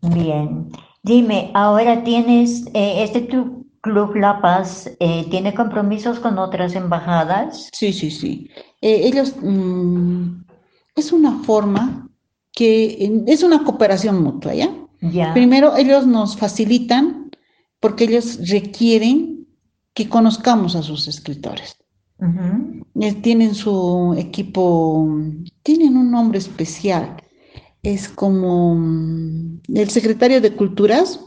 [0.02, 0.68] Bien.
[1.02, 7.70] Dime, ahora tienes, eh, este tu Club La Paz, eh, ¿tiene compromisos con otras embajadas?
[7.72, 8.50] Sí, sí, sí.
[8.82, 10.42] Eh, ellos, mm,
[10.96, 12.10] es una forma
[12.52, 14.68] que es una cooperación mutua, ¿ya?
[15.00, 15.32] Ya.
[15.32, 17.30] Primero, ellos nos facilitan
[17.80, 19.46] porque ellos requieren
[19.94, 21.76] que conozcamos a sus escritores.
[23.22, 25.08] Tienen su equipo,
[25.62, 27.16] tienen un nombre especial.
[27.82, 31.20] Es como mm, el secretario de Culturas,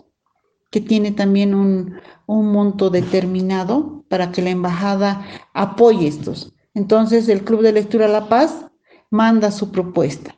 [0.70, 1.96] que tiene también un,
[2.28, 6.54] un monto determinado para que la embajada apoye estos.
[6.74, 8.66] Entonces, el Club de Lectura La Paz
[9.10, 10.36] manda su propuesta.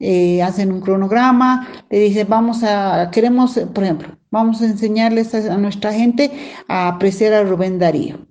[0.00, 5.54] Eh, hacen un cronograma, le dice, vamos a, queremos, por ejemplo, vamos a enseñarles a,
[5.54, 6.30] a nuestra gente
[6.68, 8.26] a apreciar a Rubén Darío.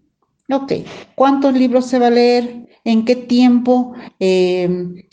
[0.50, 0.74] Ok,
[1.16, 2.68] ¿cuántos libros se va a leer?
[2.84, 3.94] ¿En qué tiempo?
[4.20, 4.70] Eh,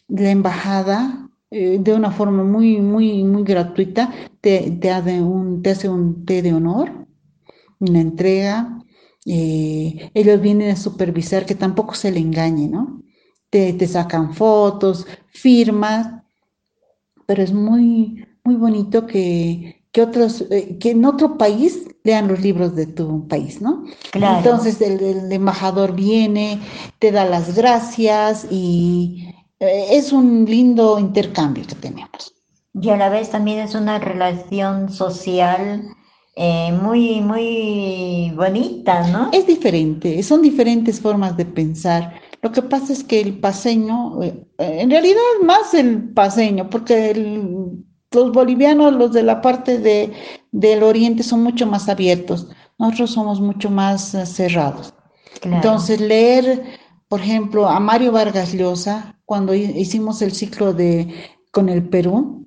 [0.09, 5.63] la embajada, eh, de una forma muy, muy, muy gratuita, te, te, hace un,
[6.25, 7.07] té de honor,
[7.79, 8.79] una entrega.
[9.27, 13.03] eh, ellos vienen a supervisar que tampoco se le engañe, ¿no?
[13.51, 16.09] Te, te sacan fotos, firmas,
[17.27, 22.41] pero es muy, muy bonito que, que otros, eh, que en otro país lean los
[22.41, 23.85] libros de tu país, ¿no?
[24.13, 24.39] Claro.
[24.39, 26.61] Entonces el, el embajador viene,
[26.99, 32.35] te da las gracias y eh, es un lindo intercambio que tenemos.
[32.81, 35.83] Y a la vez también es una relación social
[36.37, 39.31] eh, muy, muy bonita, ¿no?
[39.33, 42.15] Es diferente, son diferentes formas de pensar.
[42.43, 44.21] Lo que pasa es que el paseño,
[44.57, 47.60] en realidad más el paseño, porque el-
[48.13, 50.13] los bolivianos, los de la parte de,
[50.53, 52.49] del oriente son mucho más abiertos,
[52.79, 54.95] nosotros somos mucho más eh, cerrados.
[55.41, 55.57] Claro.
[55.57, 56.65] Entonces, leer,
[57.09, 61.15] por ejemplo, a Mario Vargas Llosa, cuando hi- hicimos el ciclo de
[61.53, 62.47] con el Perú,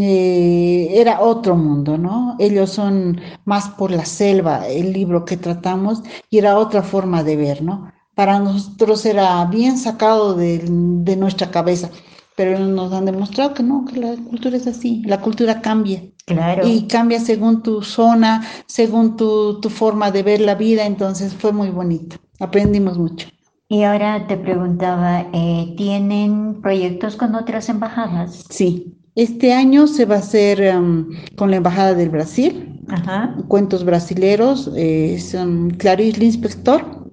[0.00, 2.36] eh, era otro mundo, ¿no?
[2.38, 7.36] Ellos son más por la selva, el libro que tratamos, y era otra forma de
[7.36, 7.92] ver, ¿no?
[8.14, 11.90] Para nosotros era bien sacado de, de nuestra cabeza,
[12.36, 16.02] pero nos han demostrado que no, que la cultura es así, la cultura cambia.
[16.26, 16.66] Claro.
[16.66, 21.52] Y cambia según tu zona, según tu, tu forma de ver la vida, entonces fue
[21.52, 23.28] muy bonito, aprendimos mucho.
[23.68, 28.44] Y ahora te preguntaba, eh, ¿tienen proyectos con otras embajadas?
[28.48, 33.84] Sí, este año se va a hacer um, con la Embajada del Brasil, Ajá, cuentos
[33.84, 36.20] brasileros, eh, son Clarice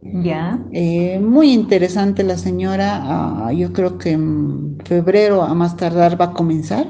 [0.04, 0.60] ya.
[0.72, 6.26] eh, muy interesante la señora, ah, yo creo que en febrero a más tardar va
[6.26, 6.88] a comenzar.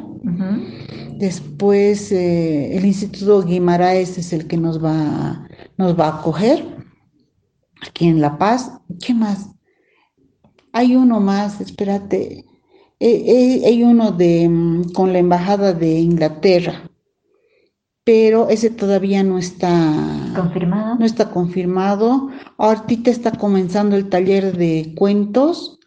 [1.17, 5.47] Después eh, el Instituto Guimaraes es el que nos va,
[5.77, 6.65] nos va a acoger
[7.81, 8.71] aquí en La Paz.
[8.99, 9.49] ¿Qué más?
[10.71, 12.45] Hay uno más, espérate.
[12.99, 16.89] Eh, eh, hay uno de, mm, con la Embajada de Inglaterra,
[18.03, 20.95] pero ese todavía no está, ¿Confirmado?
[20.95, 22.29] no está confirmado.
[22.57, 25.79] Ahorita está comenzando el taller de cuentos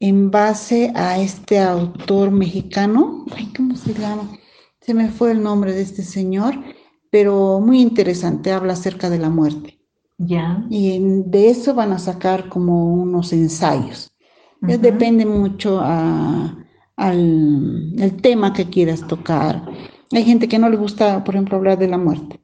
[0.00, 3.24] en base a este autor mexicano.
[3.34, 4.28] Ay, ¿cómo se llama?
[4.80, 6.54] Se me fue el nombre de este señor,
[7.10, 9.78] pero muy interesante, habla acerca de la muerte.
[10.18, 10.64] Ya.
[10.68, 14.10] Y de eso van a sacar como unos ensayos.
[14.60, 16.56] Depende mucho a-
[16.96, 19.62] al el tema que quieras tocar.
[20.12, 22.40] Hay gente que no le gusta, por ejemplo, hablar de la muerte.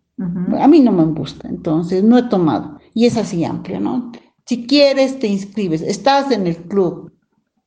[0.61, 2.79] A mí no me gusta, entonces no he tomado.
[2.93, 4.13] Y es así amplio, ¿no?
[4.45, 5.81] Si quieres, te inscribes.
[5.81, 7.13] Estás en el club,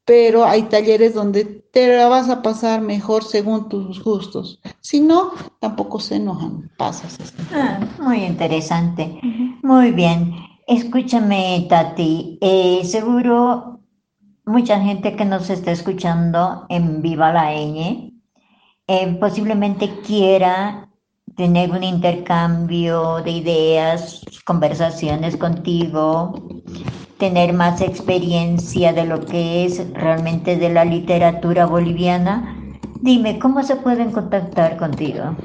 [0.05, 4.59] pero hay talleres donde te la vas a pasar mejor según tus gustos.
[4.81, 7.17] Si no, tampoco se enojan, pasas.
[7.53, 9.19] Ah, muy interesante.
[9.63, 10.35] Muy bien.
[10.67, 12.37] Escúchame, Tati.
[12.41, 13.79] eh, seguro
[14.45, 18.12] mucha gente que nos está escuchando en Viva la Ñ
[18.87, 20.89] eh, posiblemente quiera
[21.35, 26.33] tener un intercambio de ideas, conversaciones contigo,
[27.17, 32.57] tener más experiencia de lo que es realmente de la literatura boliviana.
[33.01, 35.35] Dime, ¿cómo se pueden contactar contigo?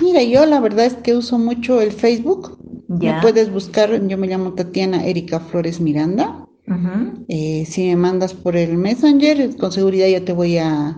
[0.00, 2.58] Mira, yo la verdad es que uso mucho el Facebook.
[2.88, 3.16] Ya.
[3.16, 6.40] Me puedes buscar, yo me llamo Tatiana Erika Flores Miranda.
[7.28, 10.96] Eh, si me mandas por el Messenger, con seguridad yo te voy a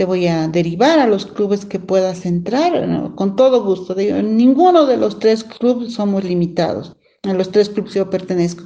[0.00, 2.72] te voy a derivar a los clubes que puedas entrar,
[3.16, 3.94] con todo gusto.
[3.94, 6.96] ninguno de los tres clubes somos limitados.
[7.24, 8.64] A los tres clubes yo pertenezco.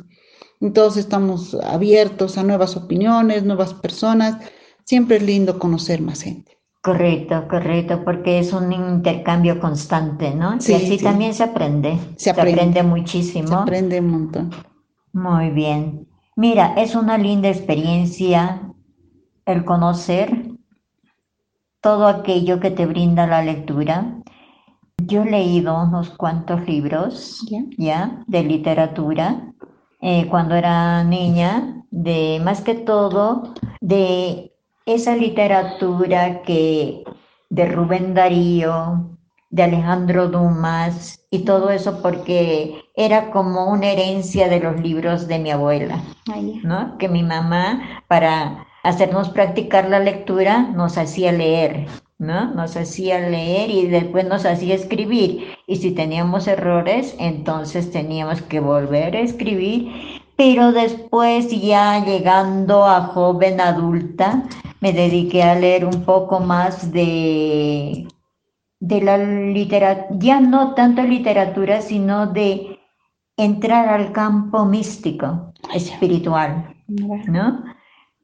[0.61, 4.37] Entonces estamos abiertos a nuevas opiniones, nuevas personas.
[4.85, 6.57] Siempre es lindo conocer más gente.
[6.81, 10.59] Correcto, correcto, porque es un intercambio constante, ¿no?
[10.65, 11.99] y así también se aprende.
[12.15, 12.81] Se aprende.
[12.85, 13.49] muchísimo.
[13.49, 14.51] Se aprende un montón.
[15.13, 16.07] Muy bien.
[16.37, 18.71] Mira, es una linda experiencia
[19.47, 20.54] el conocer
[21.85, 24.07] todo aquello que te brinda la lectura.
[24.97, 27.45] Yo he leído unos cuantos libros,
[27.77, 28.25] ¿ya?
[28.27, 29.53] De literatura
[30.01, 34.55] eh, cuando era niña, de más que todo de
[34.87, 37.05] esa literatura que
[37.51, 39.19] de Rubén Darío,
[39.51, 45.39] de Alejandro Dumas y todo eso porque era como una herencia de los libros de
[45.39, 46.01] mi abuela,
[46.63, 46.97] ¿no?
[46.97, 51.87] Que mi mamá para hacernos practicar la lectura nos hacía leer,
[52.19, 52.55] ¿no?
[52.55, 55.57] Nos hacía leer y después nos hacía escribir.
[55.67, 59.91] Y si teníamos errores, entonces teníamos que volver a escribir.
[60.37, 64.43] Pero después, ya llegando a joven adulta,
[64.81, 68.07] me dediqué a leer un poco más de,
[68.81, 72.79] de la literatura, ya no tanto literatura, sino de
[73.37, 77.65] entrar al campo místico, espiritual, ¿no?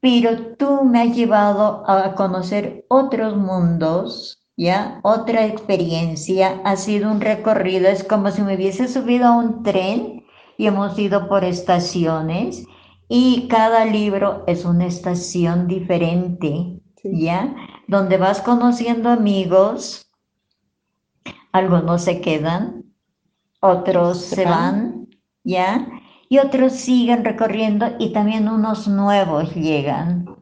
[0.01, 4.99] Pero tú me has llevado a conocer otros mundos, ¿ya?
[5.03, 10.25] Otra experiencia, ha sido un recorrido, es como si me hubiese subido a un tren
[10.57, 12.65] y hemos ido por estaciones
[13.07, 17.55] y cada libro es una estación diferente, ¿ya?
[17.87, 20.07] Donde vas conociendo amigos,
[21.51, 22.85] algunos se quedan,
[23.59, 25.09] otros se van,
[25.43, 25.87] ¿ya?
[26.31, 30.33] Y otros siguen recorriendo y también unos nuevos llegan.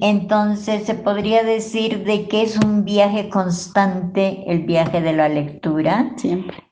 [0.00, 6.10] Entonces se podría decir de que es un viaje constante el viaje de la lectura,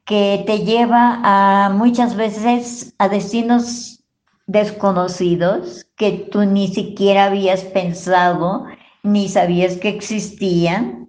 [0.05, 4.03] que te lleva a muchas veces a destinos
[4.49, 8.65] desconocidos que tú ni siquiera habías pensado
[9.05, 11.09] ni sabías que existían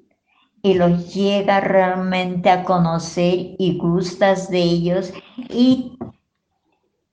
[0.62, 5.12] y los llega realmente a conocer y gustas de ellos
[5.50, 5.98] y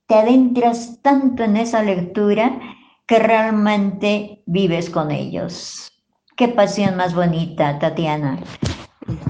[0.09, 2.59] te adentras tanto en esa lectura
[3.05, 5.91] que realmente vives con ellos.
[6.35, 8.39] Qué pasión más bonita, Tatiana.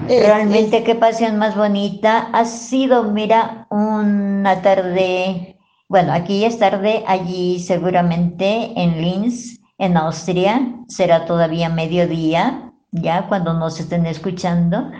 [0.08, 2.30] Realmente qué pasión más bonita.
[2.32, 5.58] Ha sido, mira, una tarde,
[5.90, 13.52] bueno, aquí es tarde, allí seguramente en Linz, en Austria, será todavía mediodía, ya cuando
[13.52, 14.90] nos estén escuchando.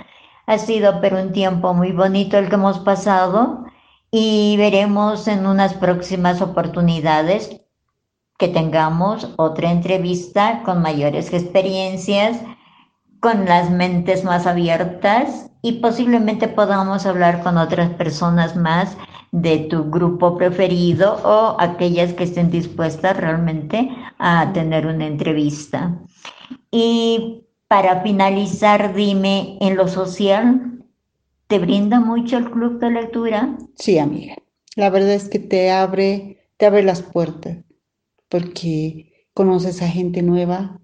[0.45, 3.65] Ha sido pero un tiempo muy bonito el que hemos pasado
[4.11, 7.61] y veremos en unas próximas oportunidades
[8.39, 12.41] que tengamos otra entrevista con mayores experiencias,
[13.21, 18.97] con las mentes más abiertas y posiblemente podamos hablar con otras personas más
[19.31, 25.99] de tu grupo preferido o aquellas que estén dispuestas realmente a tener una entrevista.
[26.71, 30.80] Y para finalizar, dime, en lo social,
[31.51, 33.59] ¿Te brinda mucho el club de lectura?
[33.75, 34.37] Sí, amiga.
[34.77, 37.59] La verdad es que te abre, te abre las puertas,
[38.29, 40.81] porque conoces a gente nueva,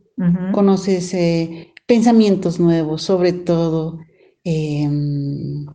[0.53, 4.01] conoces eh, pensamientos nuevos, sobre todo.
[4.43, 5.67] Em,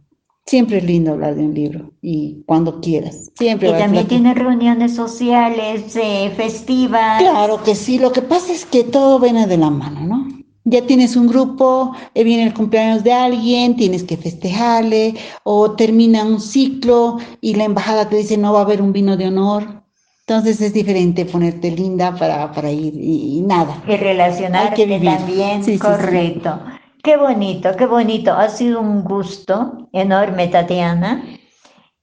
[0.45, 3.31] siempre es lindo hablar de un libro y cuando quieras.
[3.35, 3.69] Siempre.
[3.69, 7.21] Y también tiene reuniones sociales, eh, festivas.
[7.21, 7.97] Claro que sí.
[7.97, 10.40] Lo que pasa es que todo viene de la mano, ¿no?
[10.63, 16.23] Ya tienes un grupo, eh, viene el cumpleaños de alguien, tienes que festejarle, o termina
[16.23, 19.81] un ciclo y la embajada te dice no va a haber un vino de honor.
[20.27, 23.81] Entonces es diferente ponerte linda para, para ir y, nada.
[23.87, 26.59] Y relacionarte también, sí, correcto.
[27.03, 28.31] Qué bonito, qué bonito.
[28.31, 31.23] Ha sido un gusto enorme, Tatiana.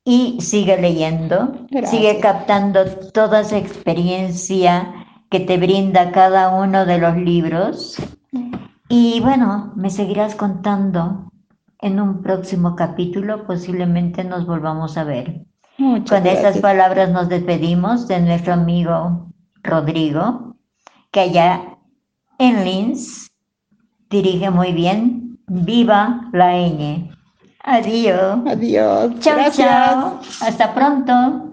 [0.04, 1.52] Y sigue leyendo,
[1.84, 4.92] sigue captando toda esa experiencia
[5.30, 7.98] que te brinda cada uno de los libros
[8.88, 11.30] y bueno, me seguirás contando
[11.80, 15.44] en un próximo capítulo, posiblemente nos volvamos a ver.
[15.76, 19.28] Con estas palabras nos despedimos de nuestro amigo
[19.62, 20.56] Rodrigo,
[21.12, 21.78] que allá
[22.38, 23.28] en Linz
[24.10, 25.38] dirige muy bien.
[25.46, 27.10] Viva la ñ.
[27.64, 28.40] Adiós.
[28.46, 29.20] Adiós.
[29.20, 30.20] Chao, chao.
[30.40, 31.47] Hasta pronto.